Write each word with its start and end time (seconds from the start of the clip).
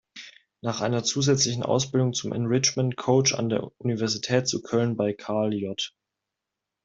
Nach 0.61 0.81
einer 0.81 1.03
zusätzlichen 1.03 1.61
Ausbildung 1.61 2.13
zum 2.15 2.33
Enrichment-Coach 2.33 3.35
an 3.35 3.49
der 3.49 3.71
Universität 3.79 4.47
zu 4.47 4.63
Köln 4.63 4.95
bei 4.97 5.13
Karl-J. 5.13 5.93